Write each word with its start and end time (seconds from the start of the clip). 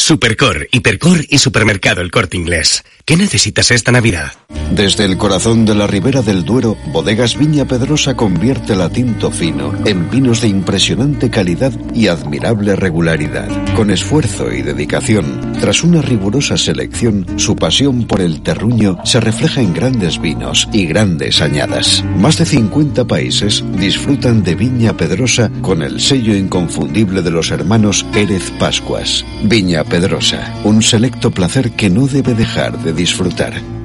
Supercor, 0.00 0.66
Hipercor 0.72 1.26
y 1.28 1.36
Supermercado 1.36 2.00
El 2.00 2.10
Corte 2.10 2.38
Inglés. 2.38 2.84
¿Qué 3.04 3.16
necesitas 3.16 3.70
esta 3.70 3.92
Navidad? 3.92 4.32
Desde 4.70 5.04
el 5.04 5.18
corazón 5.18 5.66
de 5.66 5.74
la 5.74 5.86
ribera 5.86 6.22
del 6.22 6.44
Duero, 6.44 6.76
Bodegas 6.86 7.36
Viña 7.36 7.66
Pedrosa 7.66 8.16
convierte 8.16 8.74
la 8.74 8.88
tinto 8.88 9.30
fino 9.30 9.74
en 9.84 10.08
vinos 10.10 10.40
de 10.40 10.48
impresionante 10.48 11.28
calidad 11.28 11.72
y 11.92 12.06
admirable 12.06 12.76
regularidad. 12.76 13.48
Con 13.74 13.90
esfuerzo 13.90 14.50
y 14.52 14.62
dedicación, 14.62 15.54
tras 15.60 15.82
una 15.82 16.00
rigurosa 16.00 16.56
selección, 16.56 17.26
su 17.38 17.56
pasión 17.56 18.06
por 18.06 18.20
el 18.20 18.42
terruño 18.42 18.98
se 19.04 19.20
refleja 19.20 19.60
en 19.60 19.74
grandes 19.74 20.20
vinos 20.20 20.68
y 20.72 20.86
grandes 20.86 21.42
añadas. 21.42 22.04
Más 22.16 22.38
de 22.38 22.46
50 22.46 23.06
países 23.06 23.62
disfrutan 23.76 24.42
de 24.44 24.54
Viña 24.54 24.96
Pedrosa 24.96 25.50
con 25.60 25.82
el 25.82 26.00
sello 26.00 26.34
inconfundible 26.34 27.22
de 27.22 27.30
los 27.30 27.50
hermanos 27.50 28.04
Pérez 28.12 28.50
Pascuas. 28.58 29.24
Viña 29.42 29.84
Pedrosa, 29.90 30.54
un 30.62 30.82
selecto 30.82 31.32
placer 31.32 31.72
que 31.72 31.90
no 31.90 32.06
debe 32.06 32.34
dejar 32.34 32.78
de 32.78 32.92
disfrutar. 32.92 33.79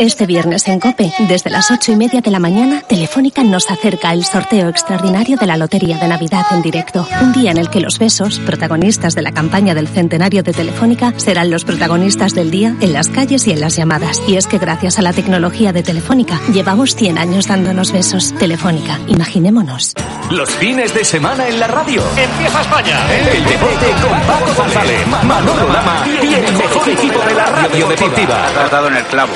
Este 0.00 0.24
viernes 0.24 0.66
en 0.66 0.80
Cope, 0.80 1.12
desde 1.28 1.50
las 1.50 1.70
ocho 1.70 1.92
y 1.92 1.96
media 1.96 2.22
de 2.22 2.30
la 2.30 2.38
mañana, 2.38 2.80
Telefónica 2.80 3.44
nos 3.44 3.70
acerca 3.70 4.14
el 4.14 4.24
sorteo 4.24 4.70
extraordinario 4.70 5.36
de 5.36 5.44
la 5.46 5.58
Lotería 5.58 5.98
de 5.98 6.08
Navidad 6.08 6.46
en 6.52 6.62
directo. 6.62 7.06
Un 7.20 7.34
día 7.34 7.50
en 7.50 7.58
el 7.58 7.68
que 7.68 7.80
los 7.80 7.98
besos, 7.98 8.38
protagonistas 8.38 9.14
de 9.14 9.20
la 9.20 9.30
campaña 9.30 9.74
del 9.74 9.88
centenario 9.88 10.42
de 10.42 10.54
Telefónica, 10.54 11.12
serán 11.18 11.50
los 11.50 11.66
protagonistas 11.66 12.32
del 12.32 12.50
día 12.50 12.74
en 12.80 12.94
las 12.94 13.10
calles 13.10 13.46
y 13.46 13.52
en 13.52 13.60
las 13.60 13.76
llamadas. 13.76 14.22
Y 14.26 14.36
es 14.36 14.46
que 14.46 14.56
gracias 14.56 14.98
a 14.98 15.02
la 15.02 15.12
tecnología 15.12 15.74
de 15.74 15.82
Telefónica, 15.82 16.40
llevamos 16.50 16.94
100 16.94 17.18
años 17.18 17.46
dándonos 17.46 17.92
besos. 17.92 18.32
Telefónica, 18.38 18.98
imaginémonos. 19.06 19.92
Los 20.30 20.50
fines 20.52 20.94
de 20.94 21.04
semana 21.04 21.46
en 21.46 21.60
la 21.60 21.66
radio. 21.66 22.02
Empieza 22.16 22.62
España. 22.62 23.00
El 23.34 23.44
deporte 23.44 23.86
con 24.00 24.18
Paco 24.26 24.54
González, 24.62 25.06
Manolo 25.06 25.70
Lama 25.70 26.06
y 26.22 26.34
el 26.34 26.56
mejor 26.56 26.88
equipo 26.88 27.20
de 27.20 27.34
la 27.34 27.44
radio 27.44 27.86
deportiva. 27.86 28.46
Ha 28.46 28.50
tratado 28.50 28.88
en 28.88 28.96
el 28.96 29.04
clavo. 29.04 29.32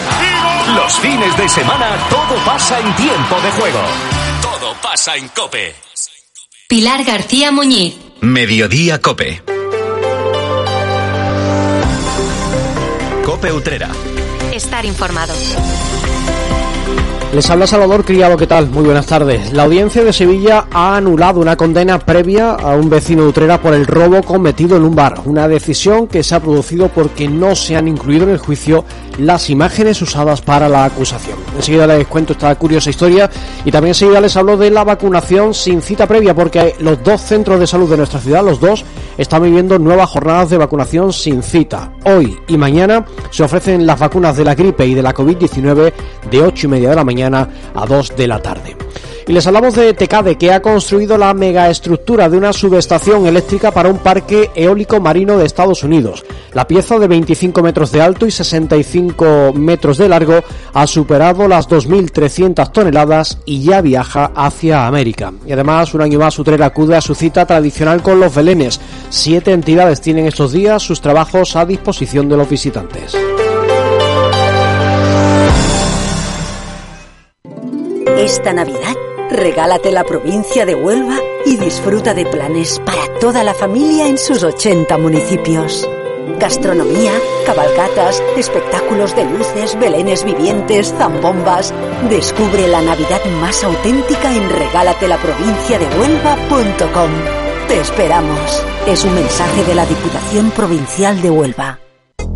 Los 0.73 0.99
fines 0.99 1.37
de 1.37 1.49
semana 1.49 1.97
todo 2.09 2.43
pasa 2.45 2.81
en 2.81 2.97
tiempo 2.97 3.41
de 3.43 3.51
juego. 3.53 3.81
Todo 4.41 4.75
pasa 4.83 5.15
en 5.17 5.29
Cope. 5.29 5.75
Pilar 6.69 7.05
García 7.05 7.53
Muñiz. 7.53 7.95
Mediodía 8.23 9.01
Cope. 9.01 9.43
Cope 13.25 13.53
Utrera. 13.53 13.91
Estar 14.53 14.87
informado. 14.87 15.35
Les 17.35 17.51
habla 17.51 17.67
Salvador 17.67 18.05
Criado, 18.05 18.37
¿qué 18.37 18.47
tal? 18.47 18.71
Muy 18.71 18.85
buenas 18.85 19.07
tardes. 19.07 19.53
La 19.53 19.65
audiencia 19.65 20.05
de 20.05 20.13
Sevilla 20.13 20.67
ha 20.71 20.97
anulado 20.97 21.41
una 21.41 21.57
condena 21.57 21.99
previa 21.99 22.53
a 22.53 22.77
un 22.77 22.89
vecino 22.89 23.23
de 23.23 23.31
Utrera 23.31 23.61
por 23.61 23.75
el 23.75 23.89
robo 23.89 24.23
cometido 24.23 24.77
en 24.77 24.85
un 24.85 24.95
bar. 24.95 25.21
Una 25.25 25.49
decisión 25.49 26.07
que 26.07 26.23
se 26.23 26.37
ha 26.37 26.41
producido 26.41 26.91
porque 26.91 27.27
no 27.27 27.57
se 27.57 27.75
han 27.75 27.89
incluido 27.89 28.23
en 28.23 28.31
el 28.31 28.39
juicio 28.39 28.85
las 29.19 29.51
imágenes 29.51 30.01
usadas 30.01 30.43
para 30.43 30.69
la 30.69 30.85
acusación. 30.85 31.37
Enseguida 31.57 31.89
les 31.89 32.07
cuento 32.07 32.35
esta 32.35 32.55
curiosa 32.55 32.91
historia 32.91 33.29
y 33.65 33.73
también 33.73 33.91
enseguida 33.91 34.21
les 34.21 34.37
hablo 34.37 34.57
de 34.57 34.71
la 34.71 34.85
vacunación 34.85 35.55
sin 35.55 35.83
cita 35.83 36.07
previa 36.07 36.37
porque 36.37 36.77
los 36.79 37.03
dos 37.03 37.21
centros 37.21 37.59
de 37.59 37.67
salud 37.67 37.91
de 37.91 37.97
nuestra 37.97 38.21
ciudad, 38.21 38.45
los 38.45 38.61
dos, 38.61 38.85
están 39.19 39.43
viviendo 39.43 39.79
nuevas 39.79 40.11
jornadas 40.11 40.51
de 40.51 40.59
vacunación 40.59 41.13
sin 41.13 41.43
cita. 41.43 41.93
Hoy 42.05 42.37
y 42.49 42.57
mañana 42.57 43.05
se 43.31 43.43
ofrecen 43.43 43.87
las 43.87 44.01
vacunas 44.01 44.37
de 44.37 44.45
la 44.45 44.55
gripe 44.55 44.87
y 44.87 44.95
de 44.95 45.03
la 45.03 45.15
COVID-19 45.15 45.93
de 46.31 46.43
8 46.43 46.67
y 46.67 46.71
media 46.71 46.91
de 46.91 46.97
la 46.97 47.05
mañana 47.05 47.49
a 47.75 47.87
2 47.87 48.17
de 48.17 48.27
la 48.27 48.41
tarde. 48.41 48.77
Y 49.27 49.33
les 49.33 49.47
hablamos 49.47 49.75
de 49.75 49.95
Tecade, 49.95 50.37
que 50.37 50.53
ha 50.53 50.61
construido 50.61 51.17
la 51.17 51.33
megaestructura 51.33 52.29
de 52.29 52.37
una 52.37 52.53
subestación 52.53 53.27
eléctrica 53.27 53.71
para 53.71 53.89
un 53.89 53.99
parque 53.99 54.51
eólico 54.55 55.01
marino 55.01 55.39
de 55.39 55.47
Estados 55.47 55.83
Unidos. 55.83 56.25
La 56.53 56.69
pieza 56.69 56.99
de 56.99 57.09
25 57.09 57.63
metros 57.63 57.91
de 57.91 58.03
alto 58.03 58.27
y 58.27 58.31
65 58.31 59.53
metros 59.55 59.99
de 59.99 60.09
largo 60.09 60.41
ha 60.75 60.87
superado 60.87 61.49
las 61.49 61.69
2.300 61.69 62.71
toneladas 62.71 63.39
y 63.47 63.63
ya 63.63 63.81
viaja 63.81 64.31
hacia 64.35 64.87
América. 64.87 65.33
Y 65.47 65.53
además, 65.53 65.95
un 65.95 66.03
año 66.03 66.19
más, 66.19 66.39
Utrera 66.39 66.67
acude 66.67 66.97
a 66.97 67.01
su 67.01 67.15
cita 67.15 67.47
tradicional 67.47 68.03
con 68.03 68.21
los 68.21 68.35
belenes. 68.35 68.81
Siete 69.09 69.53
entidades 69.53 70.01
tienen 70.01 70.27
estos 70.27 70.53
días 70.53 70.83
sus 70.83 71.01
trabajos 71.01 71.57
a 71.57 71.65
disposición 71.65 72.29
de 72.29 72.37
los 72.37 72.49
visitantes. 72.49 73.17
Esta 78.25 78.53
Navidad, 78.53 78.95
regálate 79.31 79.91
la 79.91 80.05
provincia 80.05 80.67
de 80.67 80.75
Huelva 80.75 81.17
y 81.45 81.57
disfruta 81.57 82.15
de 82.15 82.25
planes 82.27 82.81
para 82.85 83.07
toda 83.21 83.45
la 83.45 83.55
familia 83.55 84.09
en 84.09 84.19
sus 84.19 84.43
80 84.43 84.99
municipios. 84.99 85.89
Gastronomía, 86.39 87.13
cabalgatas, 87.45 88.23
espectáculos 88.37 89.15
de 89.15 89.25
luces, 89.25 89.79
belenes 89.79 90.25
vivientes, 90.25 90.93
zambombas. 90.97 91.75
Descubre 92.09 92.67
la 92.67 92.81
Navidad 92.83 93.23
más 93.41 93.63
auténtica 93.63 94.35
en 94.35 94.51
regálatelaprovinciadehuelva.com. 94.51 97.11
Te 97.69 97.79
esperamos. 97.81 98.65
Es 98.87 99.05
un 99.05 99.15
mensaje 99.15 99.65
de 99.65 99.75
la 99.75 99.85
Diputación 99.87 100.51
Provincial 100.51 101.23
de 101.23 101.31
Huelva. 101.31 101.84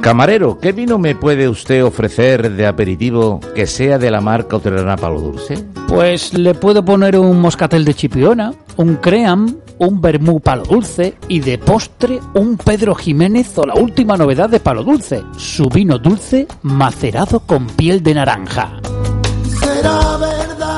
Camarero, 0.00 0.58
¿qué 0.58 0.72
vino 0.72 0.98
me 0.98 1.14
puede 1.14 1.48
usted 1.48 1.84
ofrecer 1.84 2.52
de 2.52 2.66
aperitivo 2.66 3.40
que 3.54 3.66
sea 3.66 3.98
de 3.98 4.10
la 4.10 4.20
marca 4.20 4.56
Utrerana 4.56 4.96
Palo 4.96 5.20
Dulce? 5.20 5.64
Pues 5.88 6.34
le 6.34 6.54
puedo 6.54 6.84
poner 6.84 7.18
un 7.18 7.40
moscatel 7.40 7.84
de 7.84 7.94
chipiona, 7.94 8.54
un 8.76 8.96
cream, 8.96 9.56
un 9.78 10.00
vermú 10.00 10.40
palo 10.40 10.64
dulce 10.64 11.14
y 11.28 11.40
de 11.40 11.58
postre 11.58 12.20
un 12.34 12.56
Pedro 12.56 12.94
Jiménez 12.94 13.56
o 13.58 13.66
la 13.66 13.74
última 13.74 14.16
novedad 14.16 14.48
de 14.48 14.60
palo 14.60 14.84
dulce, 14.84 15.22
su 15.36 15.68
vino 15.68 15.98
dulce 15.98 16.46
macerado 16.62 17.40
con 17.40 17.66
piel 17.66 18.02
de 18.02 18.14
naranja. 18.14 18.80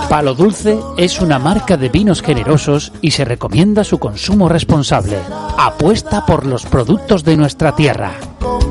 Palo 0.08 0.34
Dulce 0.34 0.76
es 0.96 1.20
una 1.20 1.38
marca 1.38 1.76
de 1.76 1.88
vinos 1.88 2.20
generosos 2.20 2.92
y 3.00 3.12
se 3.12 3.24
recomienda 3.24 3.84
su 3.84 4.00
consumo 4.00 4.48
responsable. 4.48 5.18
Apuesta 5.56 6.26
por 6.26 6.46
los 6.46 6.66
productos 6.66 7.22
de 7.22 7.36
nuestra 7.36 7.76
tierra. 7.76 8.14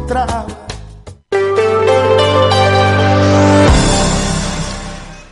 encontrar 0.10 0.69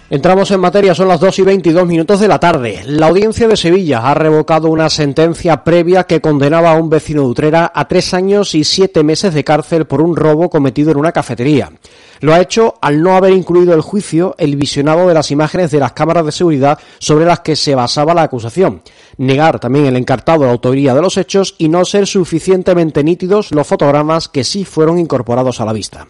Entramos 0.10 0.52
en 0.52 0.62
materia, 0.62 0.96
son 0.96 1.10
las 1.10 1.20
2 1.20 1.40
y 1.40 1.42
22 1.42 1.86
minutos 1.86 2.22
de 2.22 2.30
la 2.30 2.40
tarde. 2.40 2.82
La 2.86 3.08
audiencia 3.08 3.46
de 3.46 3.58
Sevilla 3.58 4.10
ha 4.10 4.14
revocado 4.14 4.70
una 4.70 4.90
sentencia 4.90 5.66
previa 5.66 6.06
que 6.06 6.22
condenaba 6.22 6.72
a 6.72 6.76
un 6.76 6.90
vecino 6.90 7.24
de 7.24 7.28
Utrera 7.28 7.70
a 7.76 7.90
tres 7.90 8.14
años 8.14 8.56
y 8.56 8.64
siete 8.64 9.04
meses 9.04 9.34
de 9.34 9.44
cárcel 9.44 9.86
por 9.86 10.02
un 10.02 10.16
robo 10.16 10.50
cometido 10.50 10.92
en 10.92 10.98
una 10.98 11.12
cafetería. 11.12 11.74
Lo 12.22 12.34
ha 12.34 12.40
hecho 12.40 12.76
al 12.82 13.02
no 13.02 13.18
haber 13.18 13.34
incluido 13.34 13.74
el 13.74 13.82
juicio 13.82 14.34
el 14.38 14.56
visionado 14.56 15.10
de 15.10 15.14
las 15.14 15.30
imágenes 15.30 15.72
de 15.72 15.80
las 15.80 15.92
cámaras 15.92 16.26
de 16.26 16.32
seguridad 16.32 16.80
sobre 17.00 17.26
las 17.26 17.42
que 17.42 17.58
se 17.58 17.76
basaba 17.76 18.14
la 18.14 18.24
acusación, 18.24 18.84
negar 19.18 19.60
también 19.60 19.88
el 19.88 19.98
encartado 19.98 20.46
de 20.46 20.52
autoría 20.52 20.96
de 20.96 21.02
los 21.02 21.18
hechos 21.18 21.56
y 21.58 21.68
no 21.68 21.84
ser 21.84 22.08
suficientemente 22.08 23.04
nítidos 23.04 23.52
los 23.52 23.68
fotogramas 23.68 24.30
que 24.30 24.46
sí 24.46 24.64
fueron 24.64 25.00
incorporados 25.00 25.60
a 25.60 25.66
la 25.66 25.74
vista. 25.74 26.08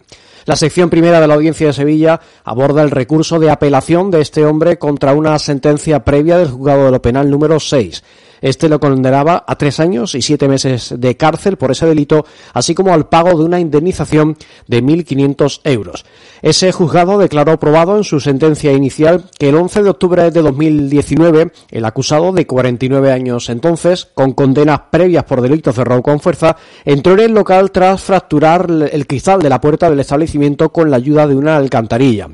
La 0.48 0.56
sección 0.56 0.90
primera 0.90 1.20
de 1.20 1.28
la 1.28 1.34
Audiencia 1.34 1.68
de 1.68 1.74
Sevilla 1.74 2.22
aborda 2.46 2.82
el 2.82 2.90
recurso 2.90 3.38
de 3.38 3.52
apelación 3.52 4.12
de 4.12 4.22
este 4.22 4.46
hombre 4.46 4.80
contra 4.80 5.14
una 5.14 5.38
sentencia 5.40 6.06
previa 6.06 6.38
del 6.38 6.48
juzgado 6.48 6.86
de 6.86 6.92
lo 6.92 7.02
penal 7.02 7.30
número 7.30 7.60
6. 7.60 8.02
Este 8.42 8.70
lo 8.70 8.80
condenaba 8.80 9.44
a 9.48 9.56
tres 9.56 9.80
años 9.80 10.16
y 10.16 10.22
siete 10.22 10.48
meses 10.48 10.94
de 10.98 11.18
cárcel 11.18 11.58
por 11.58 11.72
ese 11.72 11.86
delito, 11.86 12.26
así 12.54 12.76
como 12.76 12.94
al 12.94 13.10
pago 13.10 13.38
de 13.38 13.44
una 13.44 13.60
indemnización 13.60 14.38
de 14.68 14.84
1.500 14.84 15.62
euros. 15.64 16.06
Ese 16.42 16.72
juzgado 16.72 17.18
declaró 17.18 17.60
probado 17.60 17.98
en 17.98 18.04
su 18.04 18.20
sentencia 18.20 18.72
inicial 18.72 19.26
que 19.38 19.50
el 19.50 19.56
11 19.56 19.84
de 19.84 19.90
octubre 19.90 20.32
de 20.32 20.42
2019 20.42 21.52
el 21.72 21.86
acusado 21.86 22.32
de 22.32 22.46
49 22.46 23.12
años 23.12 23.50
entonces, 23.50 24.06
con 24.14 24.34
condenas 24.34 24.82
previas 24.92 25.24
por 25.24 25.42
delitos 25.42 25.76
de 25.76 25.84
robo 25.84 26.04
con 26.04 26.20
fuerza, 26.20 26.56
entró 26.86 27.14
en 27.14 27.20
el 27.20 27.32
local 27.34 27.72
tras 27.72 28.02
fracturar 28.02 28.68
el 28.92 29.08
cristal 29.08 29.42
de 29.42 29.50
la 29.50 29.62
puerta 29.62 29.90
del 29.90 30.00
establecimiento 30.00 30.70
con 30.70 30.90
la 30.92 30.98
ayuda 30.98 31.28
de 31.28 31.36
una 31.36 31.58
alcantarilla. 31.58 32.30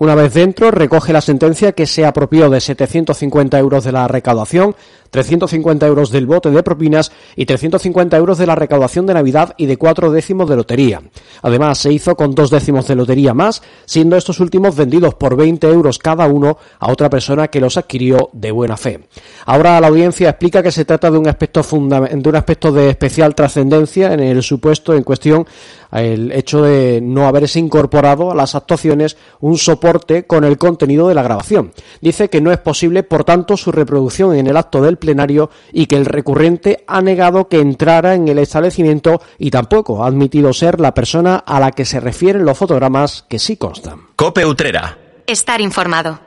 Una 0.00 0.14
vez 0.14 0.32
dentro, 0.32 0.70
recoge 0.70 1.12
la 1.12 1.20
sentencia 1.20 1.72
que 1.72 1.84
se 1.84 2.06
apropió 2.06 2.48
de 2.48 2.60
750 2.60 3.58
euros 3.58 3.82
de 3.82 3.90
la 3.90 4.06
recaudación, 4.06 4.76
350 5.10 5.86
euros 5.88 6.12
del 6.12 6.26
bote 6.26 6.52
de 6.52 6.62
propinas 6.62 7.10
y 7.34 7.46
350 7.46 8.16
euros 8.16 8.38
de 8.38 8.46
la 8.46 8.54
recaudación 8.54 9.06
de 9.06 9.14
Navidad 9.14 9.54
y 9.56 9.66
de 9.66 9.76
cuatro 9.76 10.12
décimos 10.12 10.48
de 10.48 10.54
lotería. 10.54 11.02
Además, 11.42 11.78
se 11.78 11.92
hizo 11.92 12.14
con 12.14 12.36
dos 12.36 12.50
décimos 12.50 12.86
de 12.86 12.94
lotería 12.94 13.34
más, 13.34 13.60
siendo 13.86 14.16
estos 14.16 14.38
últimos 14.38 14.76
vendidos 14.76 15.14
por 15.14 15.36
20 15.36 15.66
euros 15.66 15.98
cada 15.98 16.28
uno 16.28 16.58
a 16.78 16.92
otra 16.92 17.10
persona 17.10 17.48
que 17.48 17.60
los 17.60 17.76
adquirió 17.76 18.30
de 18.32 18.52
buena 18.52 18.76
fe. 18.76 19.00
Ahora 19.46 19.80
la 19.80 19.88
audiencia 19.88 20.30
explica 20.30 20.62
que 20.62 20.70
se 20.70 20.84
trata 20.84 21.10
de 21.10 21.18
un 21.18 21.26
aspecto, 21.26 21.60
de, 21.62 22.28
un 22.28 22.36
aspecto 22.36 22.70
de 22.70 22.90
especial 22.90 23.34
trascendencia 23.34 24.14
en 24.14 24.20
el 24.20 24.44
supuesto 24.44 24.94
en 24.94 25.02
cuestión 25.02 25.44
el 25.92 26.32
hecho 26.32 26.62
de 26.62 27.00
no 27.00 27.26
haberse 27.26 27.58
incorporado 27.58 28.30
a 28.30 28.34
las 28.34 28.54
actuaciones 28.54 29.16
un 29.40 29.58
soporte 29.58 30.26
con 30.26 30.44
el 30.44 30.58
contenido 30.58 31.08
de 31.08 31.14
la 31.14 31.22
grabación. 31.22 31.72
Dice 32.00 32.28
que 32.28 32.40
no 32.40 32.52
es 32.52 32.58
posible, 32.58 33.02
por 33.02 33.24
tanto, 33.24 33.56
su 33.56 33.72
reproducción 33.72 34.34
en 34.34 34.46
el 34.46 34.56
acto 34.56 34.82
del 34.82 34.98
plenario 34.98 35.50
y 35.72 35.86
que 35.86 35.96
el 35.96 36.06
recurrente 36.06 36.84
ha 36.86 37.00
negado 37.00 37.48
que 37.48 37.60
entrara 37.60 38.14
en 38.14 38.28
el 38.28 38.38
establecimiento 38.38 39.20
y 39.38 39.50
tampoco 39.50 40.04
ha 40.04 40.08
admitido 40.08 40.52
ser 40.52 40.80
la 40.80 40.94
persona 40.94 41.36
a 41.36 41.60
la 41.60 41.72
que 41.72 41.84
se 41.84 42.00
refieren 42.00 42.44
los 42.44 42.58
fotogramas 42.58 43.24
que 43.28 43.38
sí 43.38 43.56
constan. 43.56 44.00
Cope 44.16 44.44
Utrera. 44.44 44.98
Estar 45.26 45.60
informado. 45.60 46.20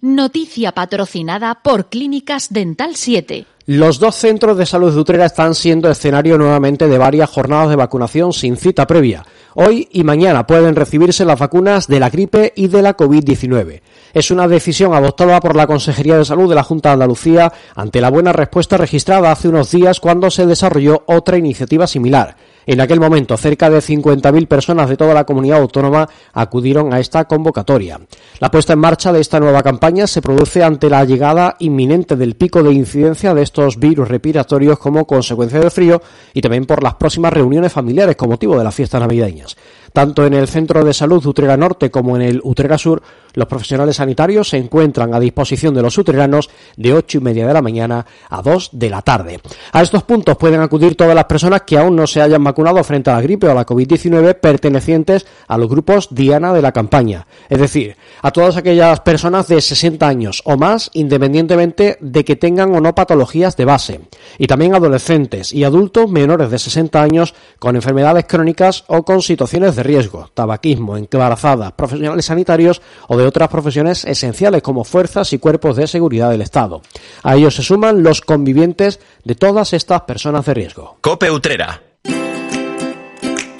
Noticia 0.00 0.72
patrocinada 0.72 1.56
por 1.62 1.88
Clínicas 1.88 2.52
Dental 2.52 2.94
7. 2.94 3.46
Los 3.70 3.98
dos 3.98 4.14
centros 4.14 4.56
de 4.56 4.64
salud 4.64 4.94
de 4.94 4.98
Utrera 4.98 5.26
están 5.26 5.54
siendo 5.54 5.90
escenario 5.90 6.38
nuevamente 6.38 6.88
de 6.88 6.96
varias 6.96 7.28
jornadas 7.28 7.68
de 7.68 7.76
vacunación 7.76 8.32
sin 8.32 8.56
cita 8.56 8.86
previa. 8.86 9.26
Hoy 9.56 9.86
y 9.92 10.04
mañana 10.04 10.46
pueden 10.46 10.74
recibirse 10.74 11.26
las 11.26 11.38
vacunas 11.38 11.86
de 11.86 12.00
la 12.00 12.08
gripe 12.08 12.54
y 12.56 12.68
de 12.68 12.80
la 12.80 12.96
COVID-19. 12.96 13.82
Es 14.14 14.30
una 14.30 14.48
decisión 14.48 14.94
adoptada 14.94 15.38
por 15.40 15.54
la 15.54 15.66
Consejería 15.66 16.16
de 16.16 16.24
Salud 16.24 16.48
de 16.48 16.54
la 16.54 16.62
Junta 16.62 16.88
de 16.88 16.92
Andalucía 16.94 17.52
ante 17.74 18.00
la 18.00 18.08
buena 18.08 18.32
respuesta 18.32 18.78
registrada 18.78 19.30
hace 19.30 19.48
unos 19.48 19.70
días 19.70 20.00
cuando 20.00 20.30
se 20.30 20.46
desarrolló 20.46 21.02
otra 21.04 21.36
iniciativa 21.36 21.86
similar. 21.86 22.36
En 22.66 22.80
aquel 22.80 23.00
momento, 23.00 23.36
cerca 23.36 23.70
de 23.70 23.78
50.000 23.78 24.46
personas 24.46 24.88
de 24.88 24.96
toda 24.96 25.14
la 25.14 25.24
comunidad 25.24 25.60
autónoma 25.60 26.08
acudieron 26.32 26.92
a 26.92 27.00
esta 27.00 27.24
convocatoria. 27.24 28.00
La 28.40 28.50
puesta 28.50 28.74
en 28.74 28.78
marcha 28.78 29.12
de 29.12 29.20
esta 29.20 29.40
nueva 29.40 29.62
campaña 29.62 30.06
se 30.06 30.22
produce 30.22 30.62
ante 30.62 30.90
la 30.90 31.04
llegada 31.04 31.56
inminente 31.60 32.16
del 32.16 32.36
pico 32.36 32.62
de 32.62 32.72
incidencia 32.72 33.34
de 33.34 33.42
estos 33.42 33.78
virus 33.78 34.08
respiratorios 34.08 34.78
como 34.78 35.06
consecuencia 35.06 35.60
del 35.60 35.70
frío 35.70 36.02
y 36.34 36.40
también 36.40 36.66
por 36.66 36.82
las 36.82 36.94
próximas 36.94 37.32
reuniones 37.32 37.72
familiares 37.72 38.16
con 38.16 38.28
motivo 38.28 38.56
de 38.58 38.64
las 38.64 38.74
fiestas 38.74 39.00
navideñas. 39.00 39.56
Tanto 39.92 40.26
en 40.26 40.34
el 40.34 40.48
Centro 40.48 40.84
de 40.84 40.92
Salud 40.92 41.24
Utrera 41.26 41.56
Norte 41.56 41.90
como 41.90 42.16
en 42.16 42.22
el 42.22 42.40
Utrera 42.42 42.78
Sur, 42.78 43.02
los 43.34 43.46
profesionales 43.46 43.96
sanitarios 43.96 44.48
se 44.48 44.56
encuentran 44.56 45.14
a 45.14 45.20
disposición 45.20 45.74
de 45.74 45.82
los 45.82 45.96
utreranos 45.96 46.50
de 46.76 46.92
8 46.92 47.18
y 47.18 47.20
media 47.20 47.46
de 47.46 47.54
la 47.54 47.62
mañana 47.62 48.04
a 48.28 48.42
2 48.42 48.70
de 48.72 48.90
la 48.90 49.02
tarde. 49.02 49.40
A 49.72 49.82
estos 49.82 50.02
puntos 50.02 50.36
pueden 50.36 50.60
acudir 50.60 50.96
todas 50.96 51.14
las 51.14 51.26
personas 51.26 51.62
que 51.62 51.78
aún 51.78 51.94
no 51.94 52.06
se 52.06 52.20
hayan 52.20 52.42
vacunado 52.42 52.82
frente 52.82 53.10
a 53.10 53.14
la 53.14 53.20
gripe 53.20 53.46
o 53.46 53.52
a 53.52 53.54
la 53.54 53.66
COVID-19 53.66 54.34
pertenecientes 54.40 55.26
a 55.46 55.56
los 55.56 55.68
grupos 55.68 56.08
Diana 56.10 56.52
de 56.52 56.62
la 56.62 56.72
campaña. 56.72 57.26
Es 57.48 57.60
decir, 57.60 57.96
a 58.22 58.30
todas 58.30 58.56
aquellas 58.56 59.00
personas 59.00 59.46
de 59.48 59.60
60 59.60 60.06
años 60.06 60.42
o 60.44 60.56
más, 60.56 60.90
independientemente 60.94 61.98
de 62.00 62.24
que 62.24 62.36
tengan 62.36 62.74
o 62.74 62.80
no 62.80 62.94
patologías 62.94 63.56
de 63.56 63.64
base. 63.64 64.00
Y 64.38 64.46
también 64.46 64.74
adolescentes 64.74 65.52
y 65.52 65.64
adultos 65.64 66.10
menores 66.10 66.50
de 66.50 66.58
60 66.58 67.00
años 67.00 67.34
con 67.58 67.76
enfermedades 67.76 68.24
crónicas 68.26 68.84
o 68.88 69.04
con 69.04 69.22
situaciones 69.22 69.76
de 69.78 69.84
riesgo, 69.84 70.28
tabaquismo, 70.34 70.96
embarazadas, 70.96 71.72
profesionales 71.72 72.24
sanitarios 72.24 72.82
o 73.06 73.16
de 73.16 73.24
otras 73.24 73.48
profesiones 73.48 74.04
esenciales 74.04 74.60
como 74.60 74.84
fuerzas 74.84 75.32
y 75.32 75.38
cuerpos 75.38 75.76
de 75.76 75.86
seguridad 75.86 76.30
del 76.30 76.42
Estado. 76.42 76.82
A 77.22 77.36
ellos 77.36 77.54
se 77.54 77.62
suman 77.62 78.02
los 78.02 78.20
convivientes 78.20 78.98
de 79.24 79.36
todas 79.36 79.72
estas 79.72 80.02
personas 80.02 80.44
de 80.46 80.54
riesgo. 80.54 80.98
Cope 81.00 81.30
Utrera. 81.30 81.80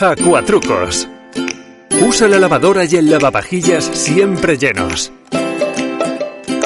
Acuatrucos. 0.01 1.09
Usa 2.07 2.29
la 2.29 2.39
lavadora 2.39 2.85
y 2.85 2.97
el 2.97 3.11
lavavajillas 3.11 3.85
siempre 3.85 4.59
llenos. 4.59 5.13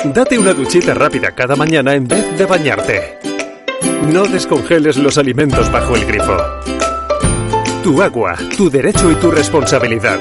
Date 0.05 0.39
una 0.39 0.53
duchita 0.53 0.95
rápida 0.95 1.31
cada 1.33 1.57
mañana 1.57 1.95
en 1.95 2.09
vez 2.09 2.39
de 2.39 2.47
bañarte. 2.47 3.19
No 4.13 4.25
descongeles 4.25 4.97
los 4.97 5.19
alimentos 5.19 5.71
bajo 5.71 5.95
el 5.95 6.07
grifo. 6.07 6.37
Tu 7.83 8.01
agua, 8.01 8.37
tu 8.57 8.71
derecho 8.71 9.11
y 9.11 9.17
tu 9.17 9.29
responsabilidad. 9.29 10.21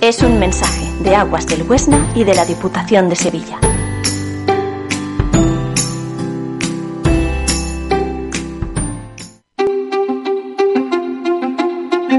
Es 0.00 0.22
un 0.22 0.38
mensaje 0.38 0.86
de 1.02 1.16
Aguas 1.16 1.48
del 1.48 1.64
Huesna 1.68 2.06
y 2.14 2.22
de 2.22 2.34
la 2.34 2.44
Diputación 2.44 3.08
de 3.08 3.16
Sevilla. 3.16 3.58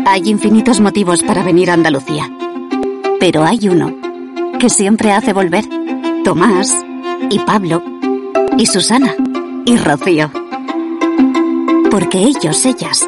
Hay 0.05 0.29
infinitos 0.29 0.81
motivos 0.81 1.23
para 1.23 1.41
venir 1.41 1.69
a 1.69 1.75
Andalucía. 1.75 2.29
Pero 3.21 3.45
hay 3.45 3.69
uno 3.69 3.95
que 4.59 4.69
siempre 4.69 5.13
hace 5.13 5.31
volver. 5.31 5.63
Tomás 6.25 6.83
y 7.29 7.39
Pablo 7.39 7.81
y 8.57 8.65
Susana 8.65 9.15
y 9.65 9.77
Rocío. 9.77 10.31
Porque 11.89 12.19
ellos, 12.19 12.65
ellas, 12.65 13.07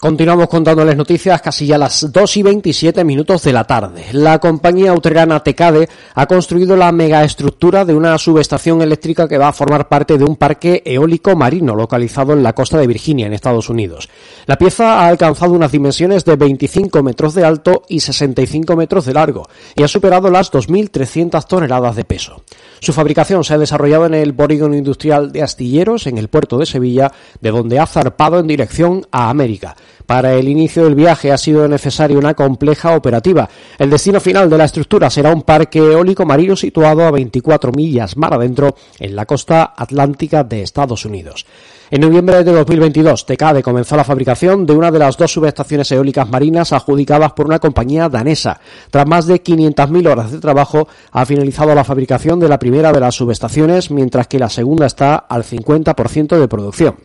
Continuamos 0.00 0.46
contándoles 0.46 0.96
noticias 0.96 1.42
casi 1.42 1.66
ya 1.66 1.74
a 1.74 1.78
las 1.78 2.12
2 2.12 2.36
y 2.36 2.42
27 2.44 3.02
minutos 3.02 3.42
de 3.42 3.52
la 3.52 3.64
tarde. 3.64 4.04
La 4.12 4.38
compañía 4.38 4.92
utrerana 4.92 5.42
Tecade 5.42 5.88
ha 6.14 6.26
construido 6.26 6.76
la 6.76 6.92
megaestructura 6.92 7.84
de 7.84 7.94
una 7.94 8.16
subestación 8.16 8.80
eléctrica 8.80 9.26
que 9.26 9.38
va 9.38 9.48
a 9.48 9.52
formar 9.52 9.88
parte 9.88 10.16
de 10.16 10.22
un 10.22 10.36
parque 10.36 10.82
eólico 10.84 11.34
marino 11.34 11.74
localizado 11.74 12.32
en 12.32 12.44
la 12.44 12.52
costa 12.52 12.78
de 12.78 12.86
Virginia, 12.86 13.26
en 13.26 13.32
Estados 13.32 13.70
Unidos. 13.70 14.08
La 14.46 14.56
pieza 14.56 15.00
ha 15.00 15.08
alcanzado 15.08 15.52
unas 15.52 15.72
dimensiones 15.72 16.24
de 16.24 16.36
25 16.36 17.02
metros 17.02 17.34
de 17.34 17.44
alto 17.44 17.82
y 17.88 17.98
65 17.98 18.76
metros 18.76 19.04
de 19.04 19.14
largo 19.14 19.48
y 19.74 19.82
ha 19.82 19.88
superado 19.88 20.30
las 20.30 20.52
2.300 20.52 21.44
toneladas 21.48 21.96
de 21.96 22.04
peso. 22.04 22.42
Su 22.78 22.92
fabricación 22.92 23.42
se 23.42 23.54
ha 23.54 23.58
desarrollado 23.58 24.06
en 24.06 24.14
el 24.14 24.32
polígono 24.32 24.76
industrial 24.76 25.32
de 25.32 25.42
Astilleros, 25.42 26.06
en 26.06 26.18
el 26.18 26.28
puerto 26.28 26.56
de 26.56 26.66
Sevilla, 26.66 27.10
de 27.40 27.50
donde 27.50 27.80
ha 27.80 27.86
zarpado 27.86 28.38
en 28.38 28.46
dirección 28.46 29.04
a 29.10 29.28
América. 29.28 29.74
Para 30.08 30.32
el 30.32 30.48
inicio 30.48 30.84
del 30.84 30.94
viaje 30.94 31.32
ha 31.32 31.36
sido 31.36 31.68
necesaria 31.68 32.16
una 32.16 32.32
compleja 32.32 32.96
operativa. 32.96 33.46
El 33.78 33.90
destino 33.90 34.20
final 34.20 34.48
de 34.48 34.56
la 34.56 34.64
estructura 34.64 35.10
será 35.10 35.34
un 35.34 35.42
parque 35.42 35.80
eólico 35.80 36.24
marino 36.24 36.56
situado 36.56 37.04
a 37.04 37.10
24 37.10 37.72
millas 37.72 38.16
mar 38.16 38.32
adentro 38.32 38.74
en 38.98 39.14
la 39.14 39.26
costa 39.26 39.74
atlántica 39.76 40.44
de 40.44 40.62
Estados 40.62 41.04
Unidos. 41.04 41.44
En 41.90 42.00
noviembre 42.00 42.42
de 42.42 42.52
2022, 42.52 43.26
TECADE 43.26 43.62
comenzó 43.62 43.96
la 43.96 44.04
fabricación 44.04 44.64
de 44.64 44.72
una 44.72 44.90
de 44.90 44.98
las 44.98 45.18
dos 45.18 45.30
subestaciones 45.30 45.92
eólicas 45.92 46.26
marinas 46.26 46.72
adjudicadas 46.72 47.32
por 47.32 47.44
una 47.44 47.58
compañía 47.58 48.08
danesa. 48.08 48.60
Tras 48.90 49.06
más 49.06 49.26
de 49.26 49.44
500.000 49.44 50.10
horas 50.10 50.32
de 50.32 50.38
trabajo, 50.38 50.88
ha 51.12 51.26
finalizado 51.26 51.74
la 51.74 51.84
fabricación 51.84 52.40
de 52.40 52.48
la 52.48 52.58
primera 52.58 52.94
de 52.94 53.00
las 53.00 53.14
subestaciones, 53.14 53.90
mientras 53.90 54.26
que 54.26 54.38
la 54.38 54.48
segunda 54.48 54.86
está 54.86 55.16
al 55.16 55.44
50% 55.44 56.40
de 56.40 56.48
producción. 56.48 56.96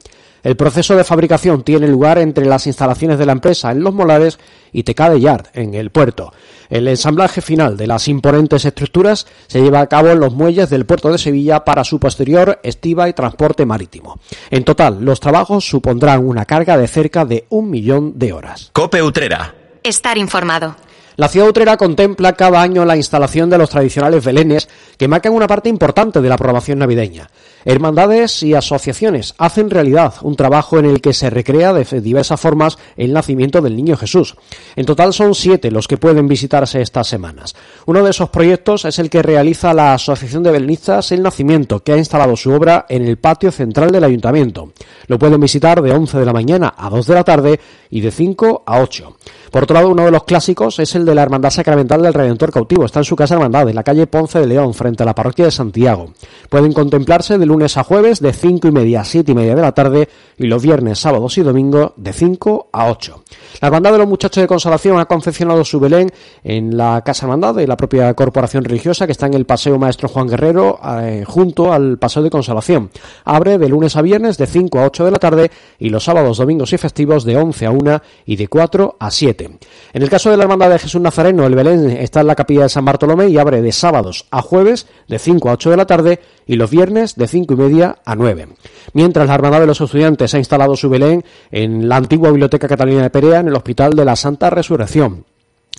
El 0.43 0.57
proceso 0.57 0.95
de 0.97 1.05
fabricación 1.05 1.63
tiene 1.63 1.87
lugar 1.87 2.17
entre 2.17 2.45
las 2.45 2.67
instalaciones 2.67 3.17
de 3.17 3.25
la 3.25 3.31
empresa 3.31 3.71
en 3.71 3.81
Los 3.81 3.93
Molares 3.93 4.39
y 4.73 4.83
Tecade 4.83 5.21
Yard, 5.21 5.47
en 5.53 5.73
el 5.73 5.89
puerto. 5.89 6.33
El 6.69 6.87
ensamblaje 6.89 7.39
final 7.41 7.77
de 7.77 7.87
las 7.87 8.09
imponentes 8.09 8.65
estructuras 8.65 9.25
se 9.47 9.61
lleva 9.61 9.79
a 9.79 9.87
cabo 9.87 10.09
en 10.09 10.19
los 10.19 10.33
muelles 10.33 10.69
del 10.69 10.85
puerto 10.85 11.09
de 11.11 11.17
Sevilla 11.17 11.63
para 11.63 11.85
su 11.85 11.97
posterior 11.97 12.59
estiva 12.61 13.07
y 13.07 13.13
transporte 13.13 13.65
marítimo. 13.65 14.19
En 14.51 14.65
total, 14.65 15.05
los 15.05 15.21
trabajos 15.21 15.65
supondrán 15.65 16.25
una 16.25 16.45
carga 16.45 16.77
de 16.77 16.87
cerca 16.89 17.23
de 17.23 17.45
un 17.49 17.69
millón 17.69 18.19
de 18.19 18.33
horas. 18.33 18.69
Cope 18.73 19.01
Utrera. 19.01 19.55
Estar 19.81 20.17
informado. 20.17 20.75
La 21.15 21.27
ciudad 21.27 21.47
utrera 21.47 21.77
contempla 21.77 22.33
cada 22.33 22.61
año 22.61 22.85
la 22.85 22.97
instalación 22.97 23.49
de 23.49 23.59
los 23.59 23.69
tradicionales 23.69 24.25
belenes 24.25 24.67
que 24.97 25.07
marcan 25.07 25.33
una 25.33 25.45
parte 25.45 25.69
importante 25.69 26.21
de 26.21 26.29
la 26.29 26.37
programación 26.37 26.79
navideña. 26.79 27.29
Hermandades 27.65 28.43
y 28.43 28.53
asociaciones 28.53 29.35
hacen 29.37 29.69
realidad 29.69 30.15
un 30.21 30.35
trabajo 30.35 30.79
en 30.79 30.85
el 30.85 31.01
que 31.01 31.13
se 31.13 31.29
recrea 31.29 31.73
de 31.73 32.01
diversas 32.01 32.39
formas 32.39 32.77
el 32.97 33.13
nacimiento 33.13 33.61
del 33.61 33.75
Niño 33.75 33.97
Jesús. 33.97 34.35
En 34.75 34.85
total 34.85 35.13
son 35.13 35.35
siete 35.35 35.71
los 35.71 35.87
que 35.87 35.97
pueden 35.97 36.27
visitarse 36.27 36.81
estas 36.81 37.07
semanas. 37.07 37.55
Uno 37.85 38.03
de 38.03 38.11
esos 38.11 38.29
proyectos 38.29 38.85
es 38.85 38.99
el 38.99 39.09
que 39.09 39.21
realiza 39.21 39.73
la 39.73 39.93
Asociación 39.93 40.43
de 40.43 40.51
Belenistas 40.51 41.11
El 41.11 41.23
Nacimiento, 41.23 41.79
que 41.79 41.93
ha 41.93 41.97
instalado 41.97 42.35
su 42.35 42.51
obra 42.51 42.85
en 42.89 43.05
el 43.05 43.17
patio 43.17 43.51
central 43.51 43.91
del 43.91 44.03
Ayuntamiento. 44.03 44.73
Lo 45.07 45.19
pueden 45.19 45.39
visitar 45.39 45.81
de 45.81 45.91
11 45.91 46.19
de 46.19 46.25
la 46.25 46.33
mañana 46.33 46.73
a 46.77 46.89
2 46.89 47.07
de 47.07 47.13
la 47.13 47.23
tarde 47.23 47.59
y 47.89 48.01
de 48.01 48.11
5 48.11 48.63
a 48.65 48.79
8. 48.81 49.17
Por 49.51 49.63
otro 49.63 49.75
lado, 49.75 49.89
uno 49.89 50.05
de 50.05 50.11
los 50.11 50.23
clásicos 50.23 50.79
es 50.79 50.95
el 50.95 51.05
de 51.05 51.13
la 51.13 51.21
Hermandad 51.21 51.51
Sacramental 51.51 52.01
del 52.01 52.13
Redentor 52.13 52.51
Cautivo. 52.51 52.85
Está 52.85 52.99
en 52.99 53.05
su 53.05 53.15
casa 53.15 53.35
hermandad, 53.35 53.69
en 53.69 53.75
la 53.75 53.83
calle 53.83 54.07
Ponce 54.07 54.39
de 54.39 54.47
León, 54.47 54.73
frente 54.73 55.03
a 55.03 55.05
la 55.05 55.13
parroquia 55.13 55.45
de 55.45 55.51
Santiago. 55.51 56.11
Pueden 56.49 56.73
contemplarse 56.73 57.37
de 57.37 57.45
lunes 57.53 57.77
a 57.77 57.83
jueves 57.83 58.19
de 58.19 58.33
5 58.33 58.67
y 58.67 58.71
media 58.71 59.01
a 59.01 59.05
7 59.05 59.31
y 59.31 59.35
media 59.35 59.53
de 59.53 59.61
la 59.61 59.73
tarde 59.73 60.09
y 60.37 60.47
los 60.47 60.63
viernes, 60.63 60.97
sábados 60.97 61.37
y 61.37 61.43
domingos 61.43 61.91
de 61.97 62.11
5 62.11 62.69
a 62.71 62.89
8. 62.89 63.23
La 63.61 63.67
Hermandad 63.67 63.91
de 63.91 63.99
los 63.99 64.07
Muchachos 64.07 64.41
de 64.41 64.47
Consolación 64.47 64.99
ha 64.99 65.05
confeccionado 65.05 65.63
su 65.63 65.79
Belén 65.79 66.11
en 66.43 66.75
la 66.75 67.03
Casa 67.05 67.27
Hermandad 67.27 67.53
de 67.53 67.67
la 67.67 67.77
propia 67.77 68.11
corporación 68.15 68.63
religiosa 68.63 69.05
que 69.05 69.11
está 69.11 69.27
en 69.27 69.35
el 69.35 69.45
Paseo 69.45 69.77
Maestro 69.77 70.09
Juan 70.09 70.27
Guerrero 70.27 70.79
eh, 70.99 71.23
junto 71.27 71.71
al 71.71 71.99
Paseo 71.99 72.23
de 72.23 72.31
Consolación. 72.31 72.89
Abre 73.23 73.59
de 73.59 73.69
lunes 73.69 73.95
a 73.95 74.01
viernes 74.01 74.39
de 74.39 74.47
5 74.47 74.79
a 74.79 74.85
8 74.87 75.05
de 75.05 75.11
la 75.11 75.19
tarde 75.19 75.51
y 75.77 75.89
los 75.89 76.03
sábados, 76.03 76.37
domingos 76.39 76.73
y 76.73 76.79
festivos 76.79 77.23
de 77.23 77.37
11 77.37 77.65
a 77.67 77.71
1 77.71 78.01
y 78.25 78.35
de 78.35 78.47
4 78.47 78.97
a 78.99 79.11
7. 79.11 79.59
En 79.93 80.01
el 80.01 80.09
caso 80.09 80.31
de 80.31 80.37
la 80.37 80.43
Hermandad 80.43 80.71
de 80.71 80.79
Jesús 80.79 81.01
Nazareno, 81.01 81.45
el 81.45 81.53
Belén 81.53 81.91
está 81.91 82.21
en 82.21 82.27
la 82.27 82.35
capilla 82.35 82.63
de 82.63 82.69
San 82.69 82.83
Bartolomé 82.83 83.27
y 83.27 83.37
abre 83.37 83.61
de 83.61 83.71
sábados 83.71 84.25
a 84.31 84.41
jueves 84.41 84.87
de 85.07 85.19
5 85.19 85.49
a 85.49 85.53
8 85.53 85.69
de 85.69 85.77
la 85.77 85.85
tarde 85.85 86.19
y 86.47 86.55
los 86.55 86.71
viernes 86.71 87.15
de 87.15 87.27
5 87.27 87.42
y 87.51 87.55
media 87.55 87.97
a 88.05 88.15
9. 88.15 88.47
Mientras 88.93 89.27
la 89.27 89.35
Hermandad 89.35 89.61
de 89.61 89.67
los 89.67 89.81
Estudiantes 89.81 90.33
ha 90.33 90.37
instalado 90.37 90.75
su 90.75 90.89
Belén 90.89 91.23
en 91.51 91.89
la 91.89 91.97
antigua 91.97 92.29
Biblioteca 92.29 92.67
Catalina 92.67 93.01
de 93.01 93.09
Perea 93.09 93.39
en 93.39 93.47
el 93.47 93.55
Hospital 93.55 93.93
de 93.93 94.05
la 94.05 94.15
Santa 94.15 94.49
Resurrección. 94.49 95.25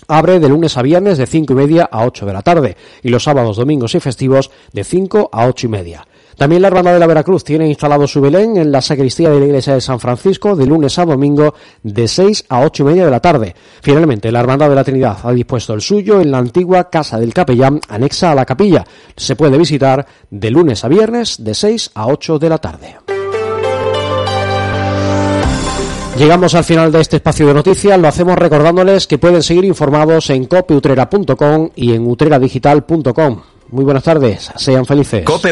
Abre 0.07 0.39
de 0.39 0.49
lunes 0.49 0.77
a 0.77 0.81
viernes 0.81 1.17
de 1.17 1.25
5 1.25 1.53
y 1.53 1.55
media 1.55 1.89
a 1.91 2.05
8 2.05 2.25
de 2.25 2.33
la 2.33 2.41
tarde 2.41 2.77
y 3.01 3.09
los 3.09 3.23
sábados, 3.23 3.57
domingos 3.57 3.95
y 3.95 3.99
festivos 3.99 4.51
de 4.71 4.83
5 4.83 5.29
a 5.31 5.47
8 5.47 5.65
y 5.65 5.69
media. 5.69 6.07
También 6.37 6.61
la 6.61 6.67
Hermandad 6.67 6.93
de 6.93 6.99
la 6.99 7.07
Veracruz 7.07 7.43
tiene 7.43 7.67
instalado 7.67 8.07
su 8.07 8.19
Belén 8.19 8.57
en 8.57 8.71
la 8.71 8.81
sacristía 8.81 9.29
de 9.29 9.39
la 9.39 9.45
iglesia 9.45 9.73
de 9.73 9.81
San 9.81 9.99
Francisco 9.99 10.55
de 10.55 10.65
lunes 10.65 10.99
a 10.99 11.05
domingo 11.05 11.55
de 11.81 12.07
6 12.07 12.45
a 12.49 12.61
8 12.61 12.83
y 12.83 12.85
media 12.87 13.05
de 13.05 13.11
la 13.11 13.21
tarde. 13.21 13.55
Finalmente, 13.81 14.31
la 14.31 14.41
Hermandad 14.41 14.69
de 14.69 14.75
la 14.75 14.83
Trinidad 14.83 15.17
ha 15.23 15.31
dispuesto 15.31 15.73
el 15.73 15.81
suyo 15.81 16.19
en 16.19 16.31
la 16.31 16.39
antigua 16.39 16.89
Casa 16.89 17.17
del 17.19 17.33
Capellán, 17.33 17.79
anexa 17.87 18.31
a 18.31 18.35
la 18.35 18.45
capilla. 18.45 18.83
Se 19.15 19.35
puede 19.35 19.57
visitar 19.57 20.05
de 20.29 20.51
lunes 20.51 20.83
a 20.83 20.89
viernes 20.89 21.43
de 21.43 21.53
6 21.53 21.91
a 21.93 22.07
8 22.07 22.39
de 22.39 22.49
la 22.49 22.57
tarde. 22.57 22.95
Llegamos 26.17 26.55
al 26.55 26.63
final 26.63 26.93
de 26.93 27.01
este 27.01 27.17
espacio 27.17 27.47
de 27.47 27.53
noticias, 27.53 27.99
lo 27.99 28.07
hacemos 28.07 28.37
recordándoles 28.37 29.05
que 29.05 29.17
pueden 29.17 29.43
seguir 29.43 29.65
informados 29.65 30.29
en 30.29 30.45
copeutrera.com 30.45 31.71
y 31.75 31.93
en 31.93 32.07
utreradigital.com. 32.07 33.41
Muy 33.71 33.83
buenas 33.83 34.03
tardes, 34.03 34.49
sean 34.55 34.85
felices. 34.85 35.25
Cope 35.25 35.51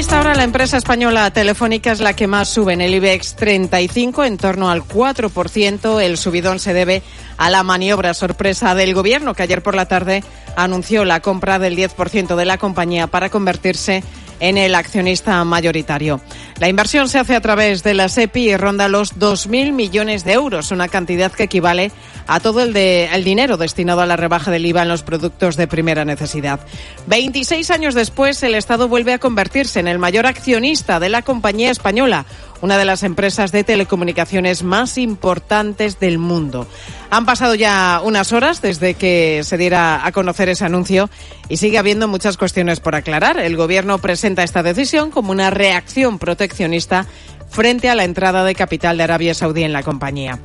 Esta 0.00 0.18
hora 0.18 0.34
la 0.34 0.44
empresa 0.44 0.78
española 0.78 1.30
Telefónica 1.30 1.92
es 1.92 2.00
la 2.00 2.16
que 2.16 2.26
más 2.26 2.48
sube 2.48 2.72
en 2.72 2.80
el 2.80 2.94
IBEX 2.94 3.36
35, 3.36 4.24
en 4.24 4.38
torno 4.38 4.70
al 4.70 4.82
4%. 4.82 6.00
El 6.00 6.16
subidón 6.16 6.58
se 6.58 6.72
debe 6.72 7.02
a 7.36 7.50
la 7.50 7.62
maniobra 7.62 8.14
sorpresa 8.14 8.74
del 8.74 8.94
gobierno 8.94 9.34
que 9.34 9.42
ayer 9.42 9.62
por 9.62 9.74
la 9.74 9.84
tarde 9.84 10.24
anunció 10.56 11.04
la 11.04 11.20
compra 11.20 11.58
del 11.58 11.76
10% 11.76 12.34
de 12.34 12.44
la 12.46 12.56
compañía 12.56 13.08
para 13.08 13.28
convertirse 13.28 13.96
en 13.96 14.04
el 14.40 14.74
accionista 14.74 15.44
mayoritario. 15.44 16.20
La 16.58 16.68
inversión 16.68 17.08
se 17.08 17.18
hace 17.18 17.36
a 17.36 17.40
través 17.40 17.82
de 17.82 17.94
la 17.94 18.08
SEPI 18.08 18.50
y 18.50 18.56
ronda 18.56 18.88
los 18.88 19.18
2.000 19.18 19.72
millones 19.72 20.24
de 20.24 20.32
euros, 20.32 20.70
una 20.70 20.88
cantidad 20.88 21.32
que 21.32 21.44
equivale 21.44 21.92
a 22.26 22.40
todo 22.40 22.62
el, 22.62 22.72
de, 22.72 23.06
el 23.06 23.24
dinero 23.24 23.56
destinado 23.56 24.00
a 24.00 24.06
la 24.06 24.16
rebaja 24.16 24.50
del 24.50 24.66
IVA 24.66 24.82
en 24.82 24.88
los 24.88 25.02
productos 25.02 25.56
de 25.56 25.66
primera 25.66 26.04
necesidad. 26.04 26.60
26 27.06 27.70
años 27.70 27.94
después, 27.94 28.42
el 28.42 28.54
Estado 28.54 28.88
vuelve 28.88 29.12
a 29.12 29.18
convertirse 29.18 29.80
en 29.80 29.88
el 29.88 29.98
mayor 29.98 30.26
accionista 30.26 31.00
de 31.00 31.08
la 31.08 31.22
compañía 31.22 31.70
española, 31.70 32.26
una 32.60 32.78
de 32.78 32.84
las 32.84 33.02
empresas 33.02 33.52
de 33.52 33.64
telecomunicaciones 33.64 34.62
más 34.62 34.98
importantes 34.98 35.98
del 35.98 36.18
mundo. 36.18 36.66
Han 37.10 37.26
pasado 37.26 37.54
ya 37.54 38.00
unas 38.04 38.32
horas 38.32 38.62
desde 38.62 38.94
que 38.94 39.42
se 39.44 39.56
diera 39.58 40.06
a 40.06 40.12
conocer 40.12 40.48
ese 40.48 40.64
anuncio 40.64 41.10
y 41.48 41.56
sigue 41.56 41.78
habiendo 41.78 42.08
muchas 42.08 42.36
cuestiones 42.36 42.80
por 42.80 42.94
aclarar. 42.94 43.38
El 43.38 43.56
Gobierno 43.56 43.98
presenta 43.98 44.42
esta 44.42 44.62
decisión 44.62 45.10
como 45.10 45.32
una 45.32 45.50
reacción 45.50 46.18
proteccionista 46.18 47.06
frente 47.50 47.88
a 47.88 47.94
la 47.94 48.04
entrada 48.04 48.44
de 48.44 48.54
capital 48.54 48.96
de 48.96 49.04
Arabia 49.04 49.34
Saudí 49.34 49.64
en 49.64 49.72
la 49.72 49.82
compañía. 49.82 50.38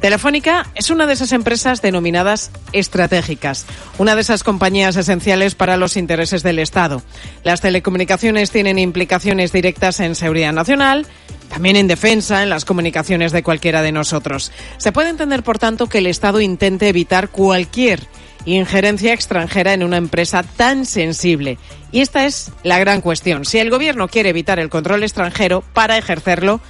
Telefónica 0.00 0.66
es 0.74 0.90
una 0.90 1.06
de 1.06 1.14
esas 1.14 1.32
empresas 1.32 1.80
denominadas 1.80 2.50
estratégicas, 2.72 3.66
una 3.98 4.14
de 4.14 4.20
esas 4.20 4.42
compañías 4.42 4.96
esenciales 4.96 5.54
para 5.54 5.76
los 5.76 5.96
intereses 5.96 6.42
del 6.42 6.58
Estado. 6.58 7.02
Las 7.44 7.60
telecomunicaciones 7.60 8.50
tienen 8.50 8.78
implicaciones 8.78 9.52
directas 9.52 10.00
en 10.00 10.14
seguridad 10.14 10.52
nacional, 10.52 11.06
también 11.48 11.76
en 11.76 11.88
defensa, 11.88 12.42
en 12.42 12.50
las 12.50 12.64
comunicaciones 12.64 13.32
de 13.32 13.42
cualquiera 13.42 13.82
de 13.82 13.92
nosotros. 13.92 14.52
Se 14.76 14.92
puede 14.92 15.08
entender, 15.08 15.42
por 15.42 15.58
tanto, 15.58 15.88
que 15.88 15.98
el 15.98 16.06
Estado 16.06 16.40
intente 16.40 16.88
evitar 16.88 17.30
cualquier 17.30 18.00
injerencia 18.44 19.12
extranjera 19.12 19.72
en 19.72 19.82
una 19.82 19.96
empresa 19.96 20.42
tan 20.42 20.86
sensible. 20.86 21.58
Y 21.92 22.00
esta 22.00 22.26
es 22.26 22.52
la 22.62 22.78
gran 22.78 23.00
cuestión. 23.00 23.44
Si 23.44 23.58
el 23.58 23.70
Gobierno 23.70 24.08
quiere 24.08 24.30
evitar 24.30 24.58
el 24.58 24.68
control 24.68 25.02
extranjero 25.02 25.62
para 25.72 25.98
ejercerlo, 25.98 26.60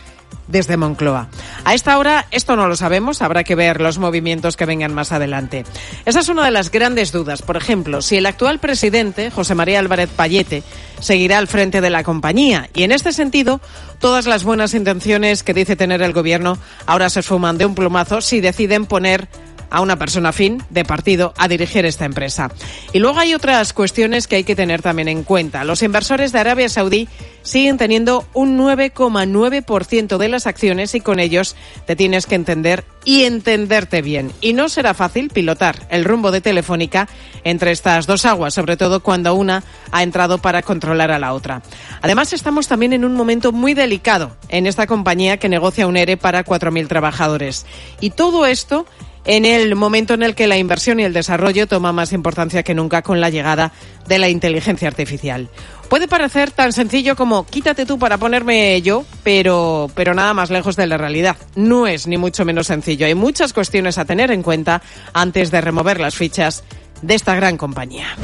desde 0.48 0.76
Moncloa. 0.76 1.28
A 1.64 1.74
esta 1.74 1.98
hora 1.98 2.26
esto 2.30 2.56
no 2.56 2.68
lo 2.68 2.76
sabemos, 2.76 3.22
habrá 3.22 3.44
que 3.44 3.54
ver 3.54 3.80
los 3.80 3.98
movimientos 3.98 4.56
que 4.56 4.64
vengan 4.64 4.94
más 4.94 5.12
adelante. 5.12 5.64
Esa 6.04 6.20
es 6.20 6.28
una 6.28 6.44
de 6.44 6.50
las 6.50 6.70
grandes 6.70 7.12
dudas. 7.12 7.42
Por 7.42 7.56
ejemplo, 7.56 8.02
si 8.02 8.16
el 8.16 8.26
actual 8.26 8.58
presidente, 8.58 9.30
José 9.30 9.54
María 9.54 9.80
Álvarez 9.80 10.10
Payete, 10.14 10.62
seguirá 11.00 11.38
al 11.38 11.48
frente 11.48 11.80
de 11.80 11.90
la 11.90 12.04
compañía. 12.04 12.70
Y 12.74 12.84
en 12.84 12.92
este 12.92 13.12
sentido, 13.12 13.60
todas 13.98 14.26
las 14.26 14.44
buenas 14.44 14.74
intenciones 14.74 15.42
que 15.42 15.54
dice 15.54 15.76
tener 15.76 16.02
el 16.02 16.12
gobierno 16.12 16.58
ahora 16.86 17.10
se 17.10 17.20
esfuman 17.20 17.58
de 17.58 17.66
un 17.66 17.74
plumazo 17.74 18.20
si 18.20 18.40
deciden 18.40 18.86
poner 18.86 19.28
a 19.70 19.80
una 19.80 19.96
persona 19.96 20.32
fin 20.32 20.62
de 20.70 20.84
partido 20.84 21.34
a 21.36 21.48
dirigir 21.48 21.84
esta 21.84 22.04
empresa. 22.04 22.50
Y 22.92 22.98
luego 22.98 23.18
hay 23.18 23.34
otras 23.34 23.72
cuestiones 23.72 24.26
que 24.26 24.36
hay 24.36 24.44
que 24.44 24.56
tener 24.56 24.82
también 24.82 25.08
en 25.08 25.22
cuenta. 25.22 25.64
Los 25.64 25.82
inversores 25.82 26.32
de 26.32 26.38
Arabia 26.38 26.68
Saudí 26.68 27.08
siguen 27.42 27.78
teniendo 27.78 28.26
un 28.34 28.58
9,9% 28.58 30.18
de 30.18 30.28
las 30.28 30.46
acciones 30.46 30.94
y 30.94 31.00
con 31.00 31.20
ellos 31.20 31.56
te 31.86 31.96
tienes 31.96 32.26
que 32.26 32.34
entender 32.34 32.84
y 33.04 33.22
entenderte 33.22 34.02
bien. 34.02 34.32
Y 34.40 34.52
no 34.52 34.68
será 34.68 34.92
fácil 34.92 35.30
pilotar 35.30 35.86
el 35.90 36.04
rumbo 36.04 36.32
de 36.32 36.40
Telefónica 36.40 37.08
entre 37.44 37.70
estas 37.70 38.06
dos 38.06 38.24
aguas, 38.24 38.54
sobre 38.54 38.76
todo 38.76 39.00
cuando 39.00 39.34
una 39.34 39.62
ha 39.92 40.02
entrado 40.02 40.38
para 40.38 40.62
controlar 40.62 41.12
a 41.12 41.20
la 41.20 41.32
otra. 41.32 41.62
Además, 42.02 42.32
estamos 42.32 42.66
también 42.66 42.92
en 42.92 43.04
un 43.04 43.14
momento 43.14 43.52
muy 43.52 43.74
delicado 43.74 44.36
en 44.48 44.66
esta 44.66 44.88
compañía 44.88 45.36
que 45.36 45.48
negocia 45.48 45.86
un 45.86 45.96
ERE 45.96 46.16
para 46.16 46.44
4.000 46.44 46.88
trabajadores. 46.88 47.64
Y 48.00 48.10
todo 48.10 48.44
esto 48.46 48.86
en 49.26 49.44
el 49.44 49.74
momento 49.74 50.14
en 50.14 50.22
el 50.22 50.34
que 50.34 50.46
la 50.46 50.56
inversión 50.56 51.00
y 51.00 51.04
el 51.04 51.12
desarrollo 51.12 51.66
toma 51.66 51.92
más 51.92 52.12
importancia 52.12 52.62
que 52.62 52.74
nunca 52.74 53.02
con 53.02 53.20
la 53.20 53.28
llegada 53.28 53.72
de 54.06 54.18
la 54.18 54.28
inteligencia 54.28 54.88
artificial. 54.88 55.48
Puede 55.88 56.08
parecer 56.08 56.50
tan 56.52 56.72
sencillo 56.72 57.16
como 57.16 57.44
quítate 57.44 57.86
tú 57.86 57.98
para 57.98 58.18
ponerme 58.18 58.80
yo, 58.82 59.04
pero, 59.22 59.90
pero 59.94 60.14
nada 60.14 60.32
más 60.32 60.50
lejos 60.50 60.76
de 60.76 60.86
la 60.86 60.96
realidad. 60.96 61.36
No 61.56 61.86
es 61.86 62.06
ni 62.06 62.16
mucho 62.16 62.44
menos 62.44 62.68
sencillo. 62.68 63.06
Hay 63.06 63.14
muchas 63.14 63.52
cuestiones 63.52 63.98
a 63.98 64.04
tener 64.04 64.30
en 64.30 64.42
cuenta 64.42 64.82
antes 65.12 65.50
de 65.50 65.60
remover 65.60 66.00
las 66.00 66.14
fichas 66.14 66.64
de 67.02 67.14
esta 67.14 67.34
gran 67.34 67.56
compañía. 67.56 68.16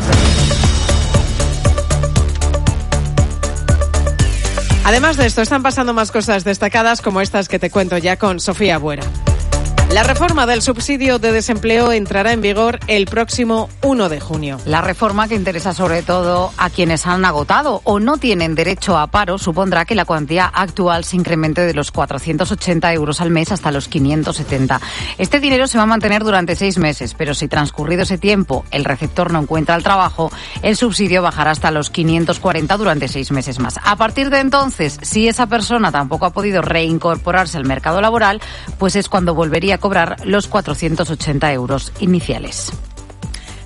Además 4.84 5.16
de 5.16 5.26
esto, 5.26 5.42
están 5.42 5.62
pasando 5.62 5.94
más 5.94 6.10
cosas 6.10 6.42
destacadas 6.42 7.00
como 7.00 7.20
estas 7.20 7.48
que 7.48 7.60
te 7.60 7.70
cuento 7.70 7.98
ya 7.98 8.16
con 8.16 8.40
Sofía 8.40 8.78
Buera. 8.78 9.04
La 9.92 10.02
reforma 10.02 10.46
del 10.46 10.62
subsidio 10.62 11.18
de 11.18 11.32
desempleo 11.32 11.92
entrará 11.92 12.32
en 12.32 12.40
vigor 12.40 12.80
el 12.86 13.04
próximo 13.04 13.68
1 13.82 14.08
de 14.08 14.20
junio. 14.20 14.58
La 14.64 14.80
reforma 14.80 15.28
que 15.28 15.34
interesa 15.34 15.74
sobre 15.74 16.02
todo 16.02 16.50
a 16.56 16.70
quienes 16.70 17.06
han 17.06 17.26
agotado 17.26 17.82
o 17.84 18.00
no 18.00 18.16
tienen 18.16 18.54
derecho 18.54 18.96
a 18.96 19.08
paro 19.08 19.36
supondrá 19.36 19.84
que 19.84 19.94
la 19.94 20.06
cuantía 20.06 20.46
actual 20.46 21.04
se 21.04 21.16
incremente 21.16 21.60
de 21.66 21.74
los 21.74 21.90
480 21.90 22.90
euros 22.94 23.20
al 23.20 23.28
mes 23.28 23.52
hasta 23.52 23.70
los 23.70 23.88
570. 23.88 24.80
Este 25.18 25.40
dinero 25.40 25.66
se 25.66 25.76
va 25.76 25.84
a 25.84 25.86
mantener 25.86 26.24
durante 26.24 26.56
seis 26.56 26.78
meses, 26.78 27.12
pero 27.12 27.34
si 27.34 27.46
transcurrido 27.46 28.04
ese 28.04 28.16
tiempo 28.16 28.64
el 28.70 28.86
receptor 28.86 29.30
no 29.30 29.40
encuentra 29.40 29.74
el 29.74 29.82
trabajo, 29.82 30.32
el 30.62 30.74
subsidio 30.74 31.20
bajará 31.20 31.50
hasta 31.50 31.70
los 31.70 31.90
540 31.90 32.78
durante 32.78 33.08
seis 33.08 33.30
meses 33.30 33.58
más. 33.58 33.78
A 33.84 33.96
partir 33.96 34.30
de 34.30 34.40
entonces, 34.40 34.98
si 35.02 35.28
esa 35.28 35.48
persona 35.48 35.92
tampoco 35.92 36.24
ha 36.24 36.30
podido 36.30 36.62
reincorporarse 36.62 37.58
al 37.58 37.66
mercado 37.66 38.00
laboral, 38.00 38.40
pues 38.78 38.96
es 38.96 39.10
cuando 39.10 39.34
volvería 39.34 39.81
cobrar 39.82 40.24
los 40.24 40.46
480 40.46 41.52
euros 41.52 41.92
iniciales. 42.00 42.72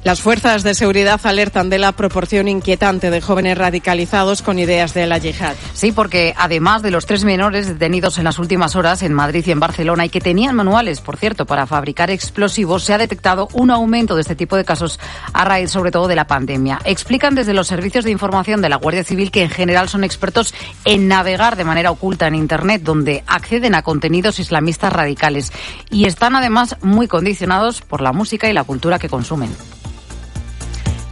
Las 0.06 0.20
fuerzas 0.20 0.62
de 0.62 0.76
seguridad 0.76 1.20
alertan 1.24 1.68
de 1.68 1.80
la 1.80 1.90
proporción 1.90 2.46
inquietante 2.46 3.10
de 3.10 3.20
jóvenes 3.20 3.58
radicalizados 3.58 4.40
con 4.40 4.60
ideas 4.60 4.94
de 4.94 5.04
la 5.04 5.18
yihad. 5.18 5.56
Sí, 5.72 5.90
porque 5.90 6.32
además 6.38 6.82
de 6.82 6.92
los 6.92 7.06
tres 7.06 7.24
menores 7.24 7.66
detenidos 7.66 8.16
en 8.16 8.22
las 8.22 8.38
últimas 8.38 8.76
horas 8.76 9.02
en 9.02 9.12
Madrid 9.12 9.42
y 9.44 9.50
en 9.50 9.58
Barcelona 9.58 10.04
y 10.04 10.08
que 10.08 10.20
tenían 10.20 10.54
manuales, 10.54 11.00
por 11.00 11.16
cierto, 11.16 11.44
para 11.44 11.66
fabricar 11.66 12.12
explosivos, 12.12 12.84
se 12.84 12.94
ha 12.94 12.98
detectado 12.98 13.48
un 13.52 13.72
aumento 13.72 14.14
de 14.14 14.20
este 14.20 14.36
tipo 14.36 14.56
de 14.56 14.64
casos 14.64 15.00
a 15.32 15.44
raíz 15.44 15.72
sobre 15.72 15.90
todo 15.90 16.06
de 16.06 16.14
la 16.14 16.28
pandemia. 16.28 16.78
Explican 16.84 17.34
desde 17.34 17.52
los 17.52 17.66
servicios 17.66 18.04
de 18.04 18.12
información 18.12 18.62
de 18.62 18.68
la 18.68 18.76
Guardia 18.76 19.02
Civil 19.02 19.32
que 19.32 19.42
en 19.42 19.50
general 19.50 19.88
son 19.88 20.04
expertos 20.04 20.54
en 20.84 21.08
navegar 21.08 21.56
de 21.56 21.64
manera 21.64 21.90
oculta 21.90 22.28
en 22.28 22.36
Internet, 22.36 22.82
donde 22.84 23.24
acceden 23.26 23.74
a 23.74 23.82
contenidos 23.82 24.38
islamistas 24.38 24.92
radicales 24.92 25.52
y 25.90 26.04
están 26.04 26.36
además 26.36 26.76
muy 26.80 27.08
condicionados 27.08 27.82
por 27.82 28.02
la 28.02 28.12
música 28.12 28.48
y 28.48 28.52
la 28.52 28.62
cultura 28.62 29.00
que 29.00 29.08
consumen. 29.08 29.50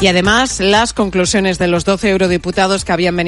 Y 0.04 0.06
además, 0.06 0.60
las 0.60 0.92
conclusiones 0.92 1.58
de 1.58 1.66
los 1.66 1.86
12 1.86 2.10
eurodiputados 2.10 2.84
que 2.84 2.92
habían 2.92 3.16
venido 3.16 3.22